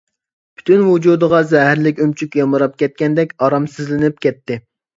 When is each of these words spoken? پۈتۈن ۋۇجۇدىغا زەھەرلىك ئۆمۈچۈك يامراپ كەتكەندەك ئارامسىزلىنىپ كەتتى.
پۈتۈن 0.61 0.79
ۋۇجۇدىغا 0.87 1.41
زەھەرلىك 1.51 2.01
ئۆمۈچۈك 2.07 2.39
يامراپ 2.41 2.75
كەتكەندەك 2.83 3.39
ئارامسىزلىنىپ 3.45 4.21
كەتتى. 4.29 4.63